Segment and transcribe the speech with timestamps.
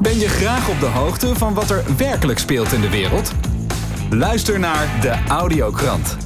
[0.00, 3.32] Ben je graag op de hoogte van wat er werkelijk speelt in de wereld?
[4.10, 6.16] Luister naar de Audiokrant.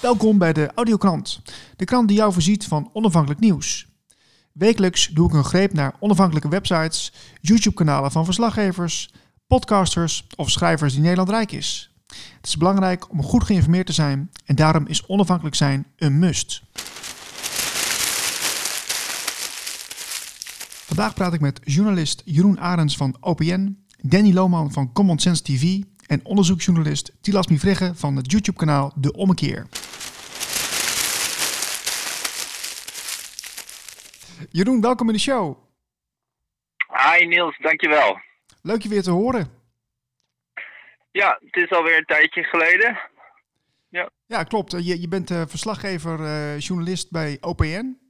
[0.00, 1.42] Welkom bij de Audiokrant,
[1.76, 3.86] de krant die jou voorziet van onafhankelijk nieuws.
[4.52, 9.10] Wekelijks doe ik een greep naar onafhankelijke websites, YouTube-kanalen van verslaggevers,
[9.46, 11.90] podcasters of schrijvers die Nederland rijk is.
[12.36, 16.62] Het is belangrijk om goed geïnformeerd te zijn en daarom is onafhankelijk zijn een must.
[20.94, 25.82] Vandaag praat ik met journalist Jeroen Arends van OPN, Danny Lohman van Common Sense TV
[26.06, 29.66] en onderzoeksjournalist Tilas Mivregge van het YouTube-kanaal De Ommekeer.
[34.50, 35.56] Jeroen, welkom in de show.
[36.86, 38.20] Hi Niels, dankjewel.
[38.62, 39.46] Leuk je weer te horen.
[41.10, 42.98] Ja, het is alweer een tijdje geleden.
[43.88, 44.72] Ja, ja klopt.
[44.72, 48.01] Je, je bent uh, verslaggever, uh, journalist bij OPN.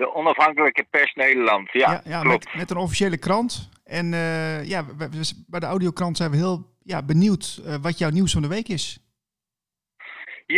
[0.00, 2.44] De onafhankelijke pers Nederland, ja, ja, ja klopt.
[2.44, 3.68] Met, met, een officiële krant.
[3.84, 4.84] En uh, ja,
[5.46, 9.00] bij de audiokrant zijn we heel ja, benieuwd wat jouw nieuws van de week is.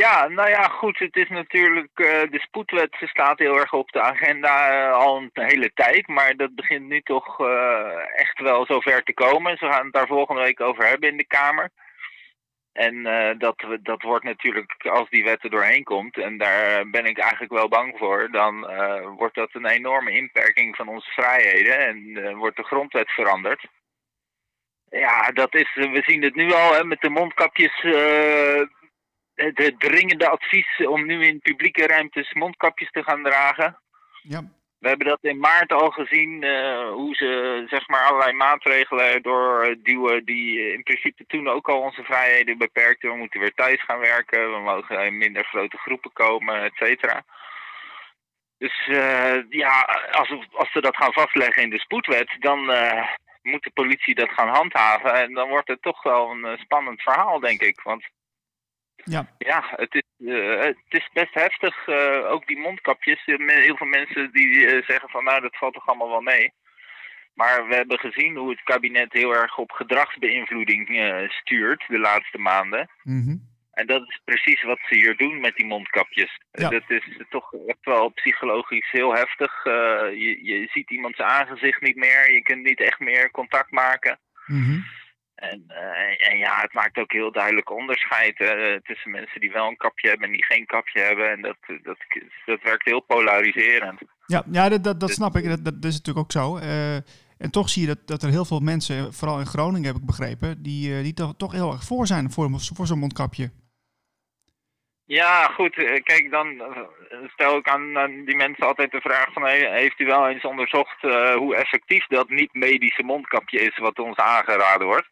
[0.00, 0.98] Ja, nou ja, goed.
[0.98, 1.90] Het is natuurlijk.
[1.94, 6.06] Uh, de spoedwet staat heel erg op de agenda uh, al een hele tijd.
[6.06, 7.46] Maar dat begint nu toch uh,
[8.14, 9.56] echt wel zover te komen.
[9.56, 11.70] Ze gaan het daar volgende week over hebben in de Kamer.
[12.72, 13.02] En
[13.38, 17.52] dat, dat wordt natuurlijk, als die wet er doorheen komt, en daar ben ik eigenlijk
[17.52, 18.60] wel bang voor, dan
[19.16, 23.66] wordt dat een enorme inperking van onze vrijheden en wordt de grondwet veranderd.
[24.90, 27.82] Ja, dat is, we zien het nu al hè, met de mondkapjes
[29.34, 33.80] het dringende advies om nu in publieke ruimtes mondkapjes te gaan dragen.
[34.22, 34.40] Ja.
[34.82, 40.24] We hebben dat in maart al gezien, uh, hoe ze zeg maar allerlei maatregelen doorduwen
[40.24, 43.10] die in principe toen ook al onze vrijheden beperkten.
[43.10, 47.22] We moeten weer thuis gaan werken, we mogen in minder grote groepen komen, et cetera.
[48.58, 48.86] Dus
[49.48, 52.58] ja, als, als ze dat gaan vastleggen in de spoedwet, dan
[53.42, 55.14] moet de politie dat gaan handhaven.
[55.14, 57.80] En dan wordt het toch wel een spannend verhaal, denk ik.
[57.82, 58.04] Want
[59.04, 61.86] ja, ja het, is, uh, het is best heftig.
[61.86, 63.22] Uh, ook die mondkapjes.
[63.24, 66.52] Heel veel mensen die uh, zeggen van nou dat valt toch allemaal wel mee.
[67.34, 70.88] Maar we hebben gezien hoe het kabinet heel erg op gedragsbeïnvloeding
[71.28, 72.90] stuurt de laatste maanden.
[73.02, 76.38] Mm En dat is precies wat ze hier doen met die mondkapjes.
[76.52, 76.68] Ja.
[76.68, 79.64] Dat is toch echt wel psychologisch heel heftig.
[79.64, 82.32] je, je ziet iemand zijn aangezicht niet meer.
[82.32, 84.18] Je kunt niet echt meer contact maken.
[84.46, 84.84] Mm
[85.50, 89.68] en, uh, en, ja, het maakt ook heel duidelijk onderscheid uh, tussen mensen die wel
[89.68, 91.30] een kapje hebben en die geen kapje hebben.
[91.30, 91.96] En dat, dat,
[92.44, 94.00] dat werkt heel polariserend.
[94.26, 95.48] Ja, ja dat, dat, dat dus snap ik.
[95.48, 96.56] Dat, dat is natuurlijk ook zo.
[96.58, 96.94] Uh,
[97.38, 100.06] en toch zie je dat, dat er heel veel mensen, vooral in Groningen heb ik
[100.06, 103.50] begrepen, die, die toch, toch heel erg voor zijn voor, voor zo'n mondkapje.
[105.04, 105.74] Ja, goed.
[106.02, 106.62] Kijk, dan
[107.26, 109.46] stel ik aan, aan, die mensen altijd de vraag van...
[109.46, 111.00] heeft u wel eens onderzocht
[111.34, 115.08] hoe effectief dat niet-medische mondkapje is wat ons aangeraden wordt?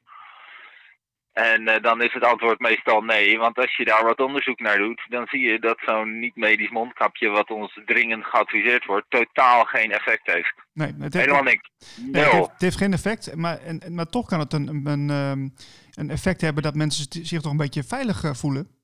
[1.33, 4.79] En uh, dan is het antwoord meestal nee, want als je daar wat onderzoek naar
[4.79, 9.93] doet, dan zie je dat zo'n niet-medisch mondkapje, wat ons dringend geadviseerd wordt, totaal geen
[9.93, 10.55] effect heeft.
[10.73, 11.71] Nee, het heeft helemaal niks.
[11.97, 14.87] Nee, het, heeft, het, heeft, geen effect, maar, en, maar toch kan het een, een,
[14.87, 15.49] een, ehm,
[15.95, 18.79] een effect hebben dat mensen zich toch een beetje veilig eh, voelen.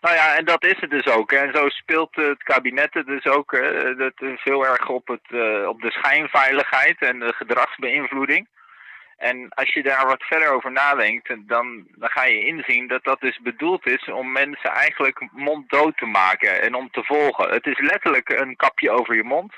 [0.00, 1.32] Nou ja, en dat is het dus ook.
[1.32, 3.50] En zo speelt het kabinet het dus ook.
[3.98, 8.48] Dat is heel erg op, het, uh, op de schijnveiligheid en de gedragsbeïnvloeding.
[9.30, 13.20] En als je daar wat verder over nadenkt, dan, dan ga je inzien dat dat
[13.20, 17.50] dus bedoeld is om mensen eigenlijk monddood te maken en om te volgen.
[17.50, 19.52] Het is letterlijk een kapje over je mond,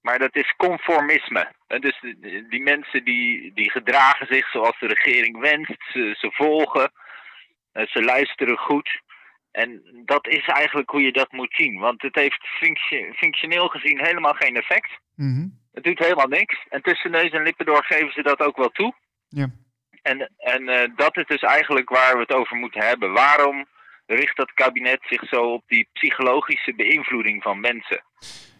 [0.00, 1.52] maar dat is conformisme.
[1.66, 2.00] Dus
[2.48, 6.90] die mensen die, die gedragen zich zoals de regering wenst, ze, ze volgen,
[7.72, 9.00] eh, ze luisteren goed.
[9.50, 12.46] En dat is eigenlijk hoe je dat moet zien, want het heeft
[13.14, 14.90] functioneel gezien helemaal geen effect.
[15.14, 16.66] Mm het doet helemaal niks.
[16.68, 18.94] En tussen neus en lippen door geven ze dat ook wel toe.
[19.28, 19.50] Ja.
[20.02, 23.12] En, en uh, dat is dus eigenlijk waar we het over moeten hebben.
[23.12, 23.66] Waarom
[24.06, 28.02] richt dat kabinet zich zo op die psychologische beïnvloeding van mensen?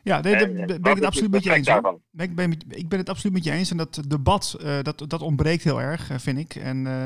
[0.02, 1.68] Ja, nee, daar ben ik het absoluut met je eens.
[2.16, 3.70] Ik ben, ik ben het absoluut met je eens.
[3.70, 6.54] En dat debat, uh, dat, dat ontbreekt heel erg, uh, vind ik.
[6.54, 7.04] En uh,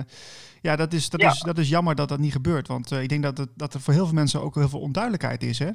[0.60, 1.30] ja, dat is, dat, ja.
[1.30, 2.68] Is, dat is jammer dat dat niet gebeurt.
[2.68, 5.42] Want ik denk dat, het, dat er voor heel veel mensen ook heel veel onduidelijkheid
[5.42, 5.70] is, hè?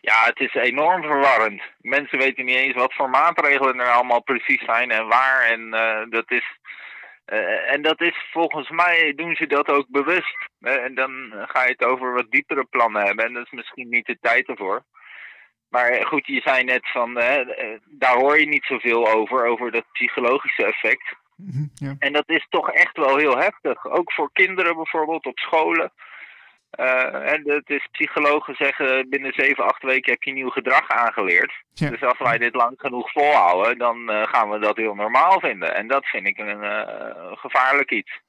[0.00, 1.62] Ja, het is enorm verwarrend.
[1.80, 5.40] Mensen weten niet eens wat voor maatregelen er allemaal precies zijn en waar.
[5.40, 6.56] En uh, dat is.
[7.26, 10.36] Uh, en dat is volgens mij doen ze dat ook bewust.
[10.60, 13.24] en dan ga je het over wat diepere plannen hebben.
[13.24, 14.84] En dat is misschien niet de tijd ervoor.
[15.68, 17.48] Maar goed, je zei net van, uh,
[17.84, 21.14] daar hoor je niet zoveel over, over dat psychologische effect.
[21.36, 21.94] -hmm, ja.
[21.98, 23.86] En dat is toch echt wel heel heftig.
[23.86, 25.92] Ook voor kinderen bijvoorbeeld op scholen.
[26.70, 31.52] En het is psychologen zeggen binnen 7, 8 weken heb je nieuw gedrag aangeleerd.
[31.74, 35.74] Dus als wij dit lang genoeg volhouden, dan gaan we dat heel normaal vinden.
[35.74, 36.64] En dat vind ik een
[37.36, 38.20] gevaarlijk iets.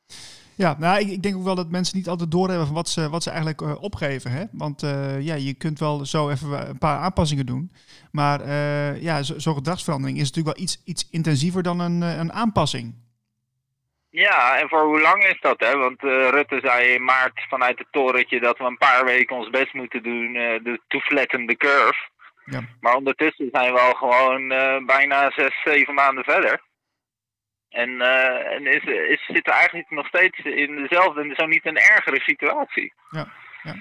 [0.56, 3.10] Ja, nou, ik, ik, denk ook wel dat mensen niet altijd doorhebben van wat ze,
[3.10, 4.32] wat ze eigenlijk opgeven.
[4.32, 4.44] Hè?
[4.52, 4.82] Want
[5.20, 7.72] ja, je kunt wel zo even een paar aanpassingen doen.
[8.12, 8.50] Maar
[9.02, 12.94] ja, zo'n zo gedragsverandering is natuurlijk wel iets, iets intensiever dan een, een aanpassing.
[14.10, 15.60] Ja, en voor hoe lang is dat?
[15.60, 15.78] Hè?
[15.78, 19.74] Want Rutte zei in maart vanuit het torentje dat we een paar weken ons best
[19.74, 22.08] moeten doen de to flatten the curve.
[22.46, 22.62] Ja.
[22.80, 24.48] Maar ondertussen zijn we al gewoon
[24.86, 26.62] bijna zes, zeven maanden verder.
[27.70, 28.02] En,
[28.52, 32.94] en is, is, zitten eigenlijk nog steeds in dezelfde en zo niet een ergere situatie.
[33.10, 33.28] Ja,
[33.64, 33.76] ja.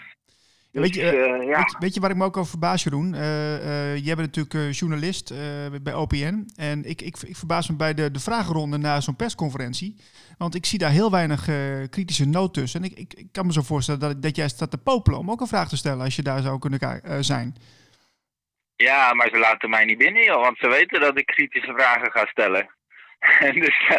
[0.80, 1.56] Dus, weet, je, ja.
[1.56, 3.14] weet, weet, je waar ik me ook over verbaas, Jeroen?
[3.14, 5.34] Uh, jij bent natuurlijk journalist
[5.82, 6.48] bij OPN.
[6.56, 9.96] En ik, ik, ik verbaas me bij de, de vragenronde na zo'n persconferentie.
[10.38, 11.48] Want ik zie daar heel weinig
[11.90, 12.82] kritische nood tussen.
[12.82, 15.30] En ik, ik, ik, kan me zo voorstellen dat, dat jij staat te popelen om
[15.30, 16.80] ook een vraag te stellen als je daar zou kunnen
[17.24, 17.56] zijn.
[18.76, 22.12] Ja, maar ze laten mij niet binnen, joh, want ze weten dat ik kritische vragen
[22.12, 22.68] ga stellen.
[23.64, 23.90] dus,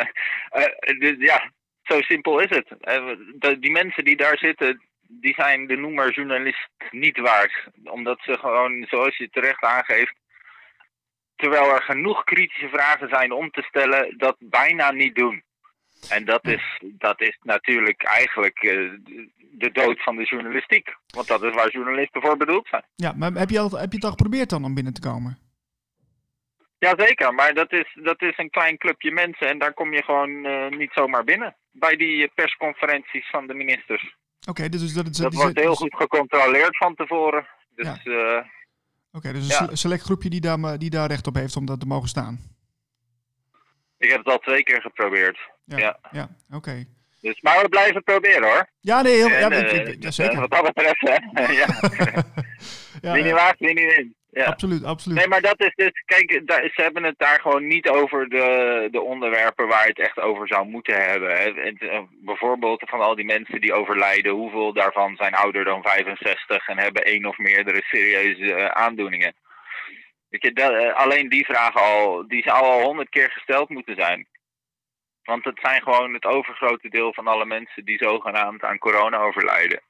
[0.58, 1.52] uh, dus ja,
[1.84, 2.68] zo simpel is het.
[2.82, 7.68] Uh, die mensen die daar zitten, die zijn de noemer journalist niet waard.
[7.84, 10.16] Omdat ze gewoon, zoals je terecht aangeeft,
[11.36, 15.44] terwijl er genoeg kritische vragen zijn om te stellen, dat bijna niet doen.
[16.10, 18.92] En dat is, dat is natuurlijk eigenlijk uh,
[19.52, 20.96] de dood van de journalistiek.
[21.16, 22.84] Want dat is waar journalisten voor bedoeld zijn.
[22.96, 25.38] Ja, maar heb je, al, heb je het al geprobeerd dan om binnen te komen?
[26.80, 30.30] Jazeker, maar dat is, dat is een klein clubje mensen en daar kom je gewoon
[30.30, 31.56] uh, niet zomaar binnen.
[31.72, 34.16] Bij die eh, persconferenties van de ministers.
[34.50, 37.48] Oké, dus dat, dat wordt heel goed gecontroleerd van tevoren.
[37.76, 38.12] Dus, ja.
[38.38, 38.46] uh,
[39.12, 41.86] Oké, dus een select groepje die daar, die daar recht op heeft om dat te
[41.86, 42.40] mogen staan.
[43.98, 45.40] Ik heb het al twee keer geprobeerd.
[45.66, 46.00] Ja, ja.
[46.12, 46.86] ja oké.
[47.22, 48.70] Dus, maar we blijven proberen hoor.
[48.80, 50.40] Ja, nee, heel, en, ja, ik, ja, zeker.
[50.40, 51.42] wat dat betreft, hè.
[51.62, 51.68] ja.
[53.02, 53.14] ja.
[53.14, 54.16] Wie niet waagt, wie niet in.
[54.32, 54.46] Ja.
[54.46, 55.18] Absoluut, absoluut.
[55.18, 58.88] Nee, maar dat is dus, kijk, daar, ze hebben het daar gewoon niet over de,
[58.92, 61.30] de onderwerpen waar je het echt over zou moeten hebben.
[61.30, 61.50] Hè.
[61.52, 66.78] Eh, bijvoorbeeld van al die mensen die overlijden, hoeveel daarvan zijn ouder dan 65 en
[66.78, 69.34] hebben één of meerdere serieuze uh, aandoeningen.
[70.30, 73.96] Weet je, dat, uh, alleen die vraag al, die zou al honderd keer gesteld moeten
[73.96, 74.28] zijn.
[75.24, 79.82] Want het zijn gewoon het overgrote deel van alle mensen die zogenaamd aan corona overlijden.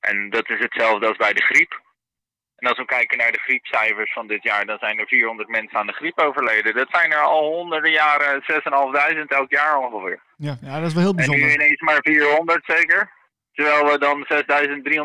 [0.00, 1.84] En dat is hetzelfde als bij de griep.
[2.56, 5.78] En als we kijken naar de griepcijfers van dit jaar, dan zijn er 400 mensen
[5.78, 6.74] aan de griep overleden.
[6.74, 8.42] Dat zijn er al honderden jaren,
[9.20, 10.20] 6.500 elk jaar ongeveer.
[10.36, 11.42] Ja, ja, dat is wel heel bijzonder.
[11.42, 13.10] En nu ineens maar 400 zeker.
[13.52, 14.26] Terwijl we dan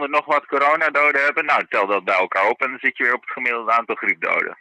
[0.05, 1.45] 6.300 nog wat coronadoden hebben.
[1.45, 3.95] Nou, tel dat bij elkaar op en dan zit je weer op het gemiddelde aantal
[3.95, 4.57] griepdoden.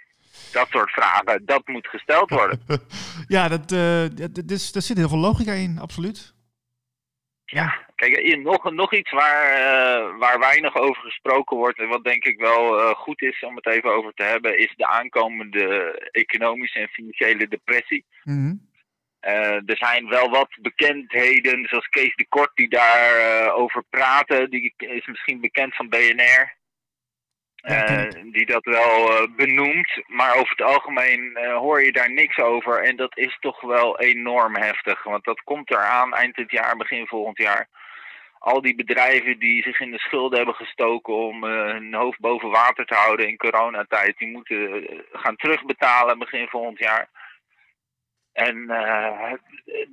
[0.53, 2.61] Dat soort vragen, dat moet gesteld worden.
[3.37, 6.35] ja, dat, uh, dat, is, daar zit heel veel logica in, absoluut.
[7.51, 12.25] Ja, kijk, nog, nog iets waar, uh, waar weinig over gesproken wordt en wat denk
[12.25, 16.79] ik wel uh, goed is om het even over te hebben, is de aankomende economische
[16.79, 18.05] en financiële depressie.
[18.25, 18.69] Mm -hmm.
[19.33, 24.51] uh, er zijn wel wat bekendheden, zoals Kees de Kort die daarover over praten.
[24.51, 26.59] Die is misschien bekend van BNR.
[27.63, 32.39] Uh, die dat wel uh, benoemt, maar over het algemeen uh, hoor je daar niks
[32.39, 32.83] over.
[32.83, 37.07] En dat is toch wel enorm heftig, want dat komt eraan eind dit jaar, begin
[37.07, 37.69] volgend jaar.
[38.39, 42.87] Al die bedrijven die zich in de schulden hebben gestoken om hun hoofd boven water
[42.87, 47.09] te houden in coronatijd, die moeten gaan terugbetalen begin volgend jaar.
[48.33, 49.33] En uh,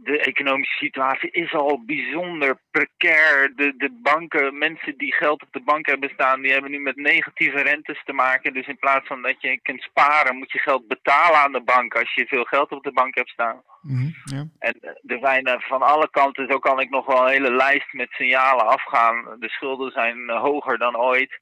[0.04, 3.54] de economische situatie is al bijzonder precair.
[3.56, 6.96] De, de banken, mensen die geld op de bank hebben staan, die hebben nu met
[6.96, 8.54] negatieve rentes te maken.
[8.54, 11.96] Dus in plaats van dat je kunt sparen, moet je geld betalen aan de bank
[11.96, 13.62] als je veel geld op de bank hebt staan.
[13.82, 14.74] Mm -hmm, En
[15.06, 18.66] er zijn van alle kanten, zo kan ik nog wel een hele lijst met signalen
[18.66, 19.36] afgaan.
[19.40, 21.40] De schulden zijn hoger dan ooit.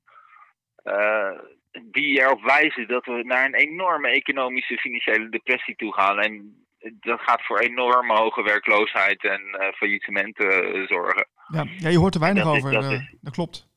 [0.84, 1.32] Uh,
[1.82, 6.20] die erop wijzen dat we naar een enorme economische financiële depressie toe gaan.
[6.20, 11.28] En dat gaat voor enorme hoge werkloosheid en uh, faillissementen uh, zorgen.
[11.48, 11.66] Ja.
[11.78, 13.68] ja, je hoort er weinig over, dat, uh, dat, klopt.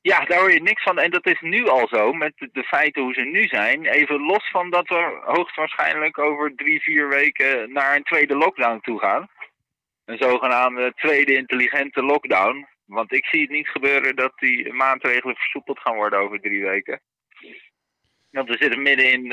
[0.00, 0.98] Ja, daar hoor je niks van.
[0.98, 3.86] En dat is nu al zo, met de, de, feiten hoe ze nu zijn.
[3.86, 8.98] Even los van dat we hoogstwaarschijnlijk over drie, vier weken naar een tweede lockdown toe
[8.98, 9.28] gaan.
[10.04, 12.66] Een zogenaamde tweede intelligente lockdown.
[12.84, 17.00] Want ik zie het niet gebeuren dat die maatregelen versoepeld gaan worden over drie weken.
[18.30, 19.24] Want we zitten midden in,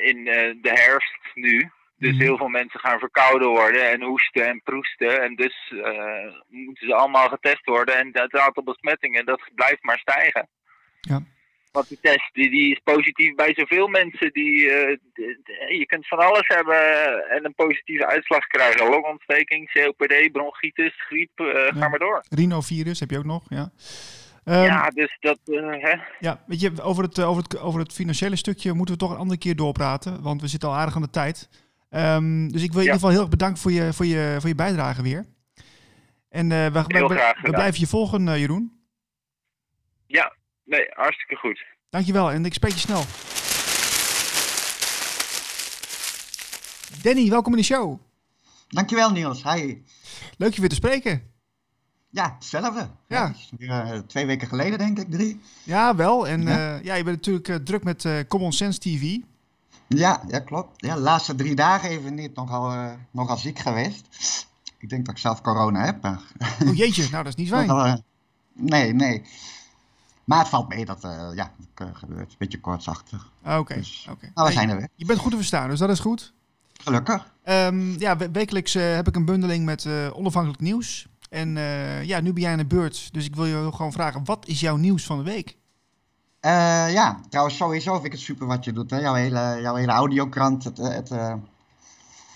[0.00, 0.24] in
[0.62, 1.70] de herfst nu.
[2.04, 2.22] Dus mhm.
[2.22, 5.22] heel veel mensen gaan verkouden worden en hoesten en proesten.
[5.22, 7.96] En dus uh, moeten ze allemaal getest worden.
[7.96, 10.48] En het aantal besmettingen dat blijft maar stijgen.
[11.00, 11.22] Ja.
[11.72, 14.32] Want die test die, die is positief bij zoveel mensen.
[14.32, 14.96] Die, uh,
[15.78, 16.80] je kunt van alles hebben
[17.30, 18.88] en een positieve uitslag krijgen.
[18.88, 21.72] Longontsteking, COPD, bronchitis, griep, uh, ja.
[21.72, 22.24] ga maar door.
[22.28, 23.70] Rhinovirus heb je ook nog, ja.
[24.44, 25.96] Ehm, ja, dus dat, eh, hè.
[26.20, 29.10] Ja, weet je, over het, eh, over, het, over het financiële stukje moeten we toch
[29.10, 30.22] een andere keer doorpraten.
[30.22, 31.48] Want we zitten al aardig aan de tijd.
[31.94, 34.36] Ehm, dus ik wil je in ieder geval heel erg bedanken voor je, voor je,
[34.38, 35.26] voor je bijdrage weer.
[36.28, 37.52] En eh, we, we, Heel we- graag we gedaan.
[37.52, 38.72] blijven je volgen, eh, Jeroen.
[40.06, 40.34] Ja,
[40.64, 41.64] nee, hartstikke goed.
[41.90, 43.04] Dankjewel en ik spreek je snel.
[47.02, 48.00] Danny, welkom in de show.
[48.68, 49.42] Dankjewel Niels.
[49.42, 49.76] Hi.
[50.38, 51.22] Leuk je weer te spreken.
[52.10, 52.88] Ja, hetzelfde.
[53.08, 53.34] Ja.
[53.58, 55.40] eh, twee weken geleden denk ik, drie.
[55.64, 56.28] Ja, wel.
[56.28, 56.42] En
[56.82, 56.94] Ja.
[56.94, 59.18] je bent natuurlijk druk met eh, Common Sense TV.
[59.88, 60.72] Ja, ja klopt.
[60.76, 62.34] Ja, de laatste drie dagen even niet.
[62.34, 64.06] Nogal, eh, nogal ziek geweest.
[64.78, 66.02] Ik denk dat ik zelf corona heb.
[66.02, 66.20] Maar
[66.66, 67.68] Oh jeetje, nou dat is niet fijn.
[67.68, 67.94] eh,
[68.52, 69.22] nee, nee.
[70.24, 72.30] Maar het valt mee dat eh, ja, het gebeurt.
[72.30, 73.30] Een beetje kortsachtig.
[73.42, 74.30] Ah, Oké, Dus, oké.
[74.34, 74.88] Nou, we zijn er weer.
[74.94, 76.32] Je bent goed te verstaan, dus dat is goed.
[76.82, 77.32] Gelukkig.
[77.42, 81.06] Ehm, ja, we- wekelijks heb ik een bundeling met onafhankelijk nieuws.
[81.30, 81.48] En
[82.04, 83.12] ja, nu ben jij aan de beurt.
[83.12, 85.56] Dus ik wil je gewoon vragen, wat is jouw nieuws van de week?
[86.44, 88.90] Eh, ja, trouwens sowieso vind ik het super wat je doet.
[88.90, 88.98] Hè?
[88.98, 91.34] Jouw, hele, jouw hele audiokrant, het, eh, het, eh,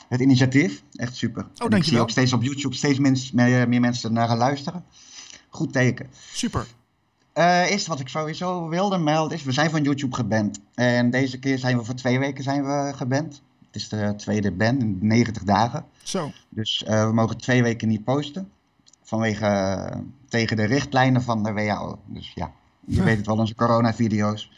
[0.09, 0.83] het initiatief.
[0.93, 1.43] Echt super.
[1.43, 2.03] En ik zie dankjewel.
[2.03, 4.85] ook steeds op YouTube steeds mens- meer, meer mensen naar gaan luisteren.
[5.49, 6.11] Goed teken.
[6.33, 6.67] Super.
[7.33, 10.61] Eh eerst wat ik sowieso wilde melden is, we zijn van YouTube geband.
[10.75, 13.43] En deze keer zijn we voor twee weken zijn we geband.
[13.67, 15.85] Het is de tweede ban in 90 dagen.
[16.03, 16.31] Zo.
[16.49, 18.51] Dus we mogen twee weken niet posten.
[19.03, 19.91] Vanwege
[20.29, 21.99] tegen de richtlijnen van de WHO.
[22.07, 22.53] Dus ja,
[22.89, 24.51] je weet het wel, onze coronavideo's.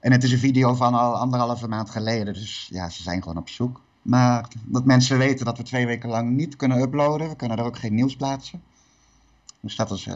[0.00, 2.34] En het is een video van al anderhalve maand geleden.
[2.34, 3.80] Dus ja, ze zijn gewoon op zoek.
[4.02, 7.28] Maar dat mensen weten dat we twee weken lang niet kunnen uploaden.
[7.28, 8.62] We kunnen er ook geen nieuws plaatsen.
[9.60, 10.06] Dus dat is...
[10.06, 10.14] eh,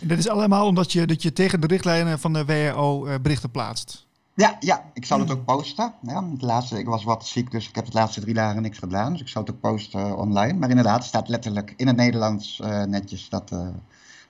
[0.00, 3.14] En dat is allemaal omdat je, dat je tegen de richtlijnen van de WHO eh,
[3.22, 4.06] berichten plaatst.
[4.34, 5.92] Ja, ja, ik zal het ook posten.
[6.02, 8.78] Ja, het laatste, ik was wat ziek, dus ik heb de laatste drie dagen niks
[8.78, 9.12] gedaan.
[9.12, 10.58] Dus ik zal het ook posten eh, online.
[10.58, 13.52] Maar inderdaad, het staat letterlijk in het Nederlands netjes dat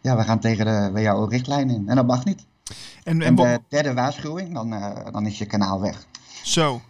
[0.02, 1.88] ja, we gaan tegen de WHO-richtlijn in.
[1.88, 2.46] En dat mag niet.
[3.04, 6.06] En, en, de derde waarschuwing, dan, eh, dan is je kanaal weg.
[6.42, 6.80] Zo.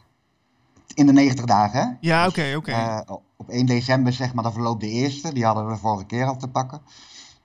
[0.94, 1.86] In de 90 dagen, hè?
[2.00, 2.70] Ja, oké, oké.
[2.70, 3.00] Eh,
[3.36, 5.32] op 1 december, zeg maar, dan verloopt de eerste.
[5.34, 6.80] Die hadden we vorige keer al te pakken.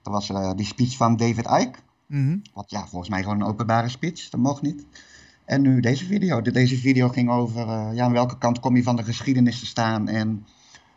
[0.02, 1.78] Dat was eh, die speech van David Icke.
[2.06, 2.36] Mhm.
[2.54, 4.28] Wat ja, volgens mij gewoon een openbare speech.
[4.28, 4.86] Dat mocht niet.
[5.44, 6.42] En nu deze video.
[6.42, 9.66] De- Deze video ging over ja, aan welke kant kom je van de geschiedenis te
[9.66, 10.08] staan.
[10.08, 10.46] En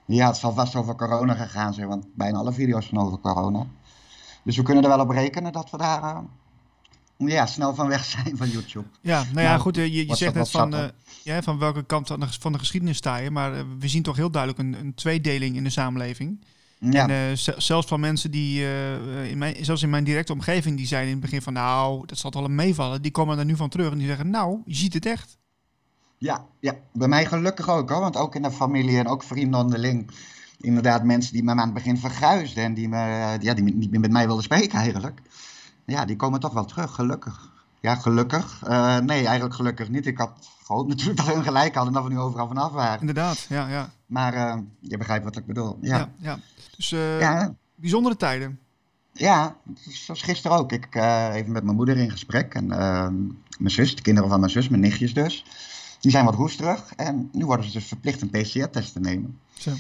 [0.06, 3.66] ja, het zal vast over corona gegaan zijn, want bijna alle video's zijn over corona.
[4.44, 6.22] Dus we kunnen er wel op rekenen dat we daar eh,
[7.18, 8.86] ja, snel van weg zijn van YouTube.
[9.02, 10.86] Ja, nou ja, Nou, goed, eh, je, je zegt net van, eh,
[11.24, 13.32] ja, van welke kant van de, van de geschiedenis sta je.
[13.32, 16.46] Maar we zien toch heel duidelijk een, een tweedeling in de samenleving.
[16.80, 18.64] Ja, En zelfs van mensen die,
[19.30, 22.18] in mijn, zelfs in mijn directe omgeving, die zeiden in het begin van, nou, dat
[22.18, 23.02] zal wel meevallen.
[23.02, 25.38] Die komen er nu van terug en die zeggen, nou, je ziet het echt.
[26.18, 28.00] ja, ja, bij mij gelukkig ook hoor.
[28.00, 30.12] Want ook in de familie en ook vrienden onderling.
[30.62, 32.98] Inderdaad, mensen die me aan het begin verguisden en die, me,
[33.40, 35.22] ja, die niet meer met mij wilden spreken eigenlijk.
[35.86, 37.50] Ja, die komen toch wel terug, gelukkig.
[37.82, 38.62] Ja, gelukkig.
[38.66, 40.06] Eh, nee, eigenlijk gelukkig niet.
[40.06, 43.00] Ik had gehoopt natuurlijk dat hun gelijk hadden en dat we nu overal vanaf waren.
[43.00, 43.90] Inderdaad, ja, ja.
[44.06, 45.78] Maar eh, je begrijpt wat ik bedoel.
[45.82, 45.98] ja.
[45.98, 46.40] Ja, ja,
[46.76, 48.60] Dus eh, ja, bijzondere tijden.
[49.14, 49.56] ja,
[49.90, 50.72] zoals gisteren ook.
[50.72, 50.96] Ik
[51.34, 54.82] even met mijn moeder in gesprek en mijn zus, de kinderen van mijn zus, mijn
[54.82, 55.46] nichtjes dus.
[56.00, 59.40] Die zijn wat roesterig en nu worden ze dus verplicht een PCR-test te nemen.
[59.54, 59.72] Zo.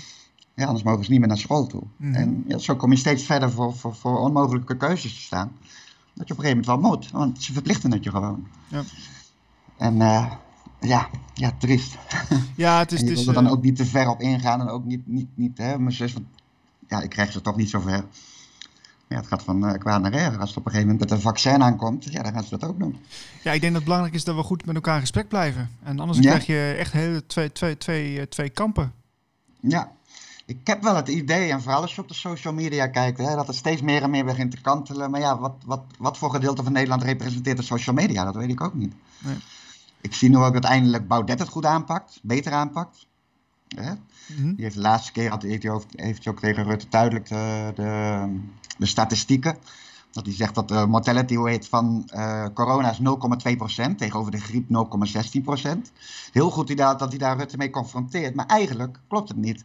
[0.56, 1.84] Ja, anders mogen ze niet meer naar school toe.
[1.98, 2.14] Mhm.
[2.14, 5.52] En ja, zo kom je steeds verder voor, voor, voor onmogelijke keuzes te staan.
[6.14, 8.48] Dat je op een gegeven moment wel moet, want ze verplichten het je gewoon.
[8.68, 8.84] Ja.
[9.78, 10.32] En eh,
[10.80, 11.98] ja, ja, triest.
[12.56, 13.00] Ja, het is...
[13.02, 14.68] en je het is wil er dan eh, ook niet te ver op ingaan en
[14.68, 16.26] ook niet, niet, niet hè, mijn zus, want
[16.88, 18.06] ja, ik krijg ze toch niet zo ver.
[19.08, 20.40] Ja, het gaat van eh kwaad naar erger.
[20.40, 22.70] Als het op een gegeven moment met een vaccin aankomt, ja, dan gaan ze dat
[22.70, 22.98] ook doen.
[23.44, 25.70] Ja, ik denk dat het belangrijk is dat we goed met elkaar in gesprek blijven.
[25.84, 26.24] En anders Ja.
[26.24, 28.94] krijg je echt hele twee, twee, twee, twee kampen.
[29.60, 29.92] Ja,
[30.52, 33.36] ik heb wel het idee, en vooral als je op de social media kijkt, hè,
[33.36, 35.12] dat het steeds meer en meer begint te kantelen.
[35.12, 38.24] Maar ja, wat, wat, wat voor gedeelte van Nederland representeert de social media?
[38.24, 38.94] Dat weet ik ook niet.
[39.20, 39.36] Nee.
[40.02, 43.08] Ik zie nu ook dat eindelijk Baudet het goed aanpakt, beter aanpakt.
[43.68, 43.92] Hè?
[44.28, 44.54] Mhm.
[44.56, 47.28] Die heeft de laatste keer had, heeft, hij ook, heeft hij ook tegen Rutte duidelijk
[47.28, 48.26] de, de,
[48.78, 49.58] de statistieken.
[50.12, 53.00] Dat hij zegt dat de mortality rate van eh, corona is
[53.90, 55.70] 0,2% tegenover de griep 0,16%.
[56.32, 58.36] Heel goed dat hij daar Rutte mee confronteert.
[58.36, 59.64] Maar eigenlijk klopt het niet.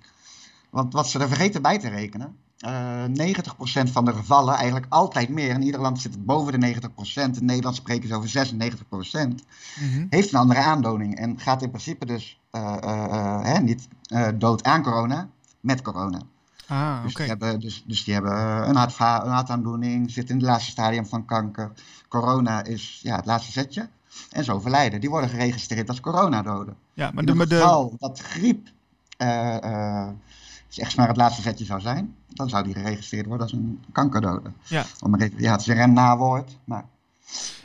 [0.71, 2.37] Want wat ze er vergeten bij te rekenen.
[2.57, 5.51] eh 90% van de gevallen, eigenlijk altijd meer.
[5.51, 7.37] In ieder land zit het boven de 90%.
[7.41, 9.45] In Nederland spreken ze over 96%
[9.81, 10.07] Mhm.
[10.11, 14.29] heeft een andere aandoening en gaat in principe dus eh, eh, eh, hè, niet eh,
[14.35, 15.29] dood aan corona,
[15.61, 16.21] met corona.
[16.69, 20.41] Ah, Dus, die hebben, dus, dus die hebben eh, een, hartva- een hartaandoening, zitten in
[20.41, 21.73] het laatste stadium van kanker.
[22.09, 23.89] Corona is ja, het laatste zetje.
[24.31, 25.01] En zo overlijden.
[25.01, 26.77] Die worden geregistreerd als coronadoden.
[26.93, 28.69] Ja, maar in de, het de, dat griep
[29.17, 30.09] eh, eh,
[30.79, 33.81] als echt maar het laatste zetje zou zijn, dan zou die geregistreerd worden als een
[33.93, 34.51] kankerdode.
[34.65, 34.85] Ja.
[35.01, 36.85] Om een ja, het is een remnawoord, maar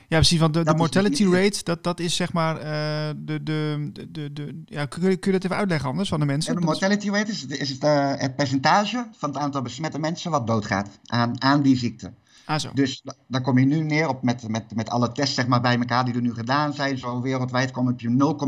[0.08, 0.40] Ja, precies.
[0.40, 4.12] Want de, de is mortality rate, dat, dat is zeg maar eh, de, de, de,
[4.12, 6.54] de, de- ja, kun, je, kun je dat even uitleggen anders van de mensen?
[6.54, 10.32] En de mortality rate is, is het, eh, het percentage van het aantal besmette mensen
[10.32, 12.14] wat doodgaat aan, aan die ziekte.
[12.46, 12.70] Ah, zo.
[12.74, 15.62] Dus da- daar kom je nu neer op met, met, met alle tests zeg maar,
[15.62, 16.98] bij elkaar die er nu gedaan zijn.
[16.98, 18.40] Zo wereldwijd kom je op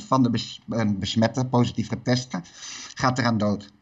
[0.00, 2.40] 0,2% van de bes, besmette, positief geteste,
[2.94, 3.72] gaat eraan dood.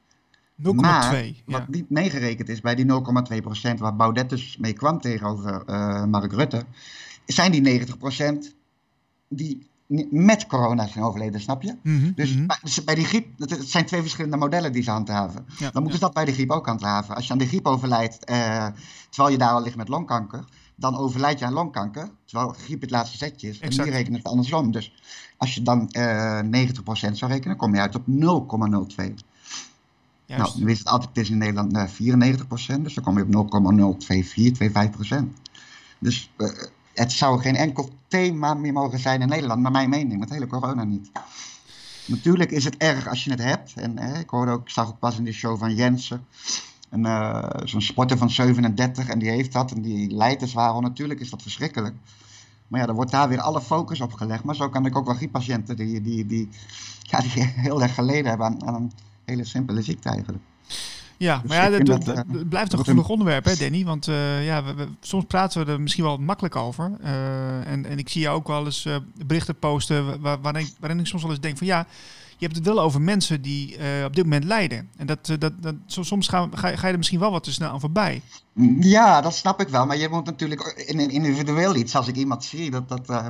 [0.62, 0.70] 0,2.
[0.74, 1.32] Maar ja.
[1.46, 6.32] wat niet meegerekend is bij die 0,2% waar Baudet dus mee kwam tegenover eh, Mark
[6.32, 6.64] Rutte,
[7.26, 8.54] zijn die 90%
[9.28, 9.70] die
[10.10, 11.76] met corona zijn overleden, snap je?
[11.82, 12.46] Mhm, Dus mhm.
[12.46, 15.44] bij- dus bij die griep, het, zijn twee verschillende modellen die ze handhaven.
[15.58, 15.92] Ja, Dan moeten ja.
[15.92, 17.14] ze dat bij de griep ook handhaven.
[17.14, 18.66] Als je aan de griep overlijdt, eh,
[19.10, 20.44] terwijl je daar al ligt met longkanker,
[20.74, 23.58] dan overlijd je aan longkanker, terwijl griep het laatste zetje is.
[23.58, 24.70] En die rekenen het andersom.
[24.70, 24.92] Dus
[25.36, 29.14] als je dan eh 90% zou rekenen, kom je uit op 0,02.
[30.26, 30.54] Juist.
[30.54, 33.22] Nou, nu is het altijd het is in Nederland eh 94%, dus dan kom je
[33.38, 35.32] op 0,024, 25%.
[35.98, 36.48] Dus eh,
[36.94, 40.46] het zou geen enkel thema meer mogen zijn in Nederland, naar mijn mening, met hele
[40.46, 41.10] corona niet.
[42.06, 43.72] Natuurlijk is het erg als je het hebt.
[43.74, 46.26] En ik hoorde ook, ik zag ook pas in de show van Jensen,
[46.90, 50.80] eh, zo'n sporter van 37 en die heeft dat en die lijdt er zwaar.
[50.82, 51.94] Natuurlijk is dat verschrikkelijk.
[52.68, 54.44] Maar ja, er wordt daar weer alle focus op gelegd.
[54.44, 56.48] Maar zo kan ik ook wel grieppatiënten die, die, die,
[57.00, 58.92] ja, die heel erg geleden hebben aan, aan een
[59.24, 60.42] hele simpele ziekte eigenlijk.
[61.22, 63.44] Ja, Dus maar ja, ik dat, vind dat- dat, eh, dat blijft een gevoelig onderwerp,
[63.44, 63.84] hè, Danny?
[63.84, 66.92] Want eh, ja, we, we- soms praten we er misschien wel makkelijk over.
[67.02, 68.88] Eh, en, en ik zie jou ook wel eens
[69.26, 71.86] berichten posten waar, waarin, ik- waarin ik soms wel eens denk van ja,
[72.36, 74.88] je hebt het wel over mensen die op dit moment lijden.
[74.96, 77.52] En dat, dat, dat, so- soms ga, ga, ga je er misschien wel wat te
[77.52, 78.22] snel aan voorbij.
[78.80, 79.86] Ja, dat snap ik wel.
[79.86, 83.08] Maar je moet natuurlijk in een individueel iets, als ik iemand zie, dat dat.
[83.10, 83.26] eh,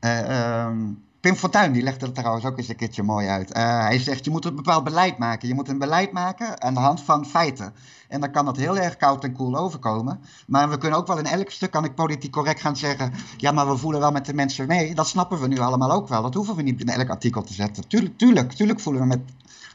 [0.00, 0.78] eh, ehm,
[1.22, 3.52] Pim Fortuyn die legde het trouwens ook eens een keertje mooi uit.
[3.52, 5.48] Eh, hij zegt, je moet een bepaald beleid maken.
[5.48, 7.72] Je moet een beleid maken aan de hand van feiten.
[8.08, 10.20] En dan kan dat heel erg koud en koel overkomen.
[10.46, 13.12] Maar we kunnen ook wel in elk stuk, kan ik politiek correct gaan zeggen...
[13.36, 14.94] ja, maar we voelen wel met de mensen mee.
[14.94, 16.22] Dat snappen we nu allemaal ook wel.
[16.22, 17.88] Dat hoeven we niet in elk artikel te zetten.
[17.88, 19.20] Tuurlijk, tuurlijk, tuurlijk voelen we met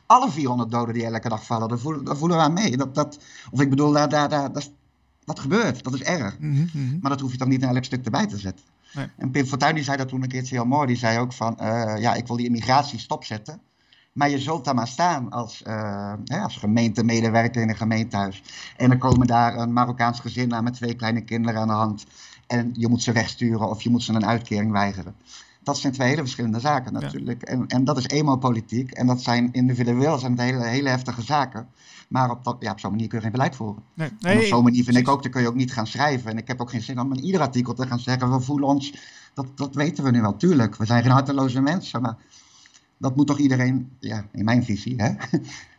[0.05, 1.67] alle 400 doden die elke dag vallen...
[1.67, 2.77] daar voelen, daar voelen we aan mee.
[2.77, 3.19] Dat, dat,
[3.51, 4.71] of ik bedoel, daar, daar, daar, dat,
[5.25, 5.83] dat gebeurt.
[5.83, 6.39] Dat is erg.
[6.39, 6.97] Mhm, mhm.
[7.01, 8.65] Maar dat hoef je toch niet in elk stuk erbij te zetten.
[9.17, 10.87] En Pim Fortuyn die zei dat toen een keertje heel mooi.
[10.87, 13.61] Die zei ook van, eh, ja, ik wil die immigratie stopzetten.
[14.13, 18.43] Maar je zult daar maar staan als, eh, hè, als gemeentemedewerker in een gemeentehuis.
[18.77, 22.05] En dan komen daar een Marokkaans gezin aan met twee kleine kinderen aan de hand.
[22.47, 25.15] En je moet ze wegsturen of je moet ze een uitkering weigeren.
[25.67, 26.99] Dat zijn twee hele verschillende zaken Ja.
[26.99, 27.43] natuurlijk.
[27.43, 28.91] En, en dat is eenmaal politiek.
[28.91, 31.67] En dat zijn individueel zijn het hele, hele heftige zaken.
[32.07, 33.83] Maar op, dat, ja, op zo'n manier kun je geen beleid voeren.
[33.93, 35.87] Nee, En op nee, zo'n manier vind ik ook, dan kun je ook niet gaan
[35.87, 36.31] schrijven.
[36.31, 38.67] En ik heb ook geen zin om in ieder artikel te gaan zeggen, we voelen
[38.67, 38.93] ons,
[39.33, 40.75] dat, dat weten we nu wel, tuurlijk.
[40.75, 42.15] We zijn geen harteloze mensen, maar
[42.97, 45.11] dat moet toch iedereen, ja, in mijn visie, hè,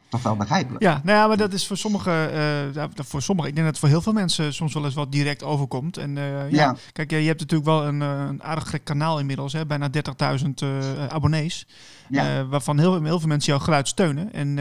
[0.09, 0.77] toch wel begrijpen.
[0.79, 3.79] Ja, nou ja, maar dat is voor sommigen, eh, voor sommigen, ik denk dat het
[3.79, 5.97] voor heel veel mensen soms wel eens wat direct overkomt.
[5.97, 6.77] En eh, ja, Ja.
[6.93, 10.63] kijk, je hebt natuurlijk wel een, eh, een aardig gek kanaal inmiddels, hè, bijna 30.000
[10.63, 11.67] eh, abonnees.
[12.09, 12.47] Ja.
[12.47, 14.33] Waarvan heel, heel veel mensen jouw geluid steunen.
[14.33, 14.59] En